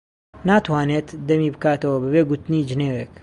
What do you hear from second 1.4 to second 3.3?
بکاتەوە بەبێ گوتنی جنێوێک.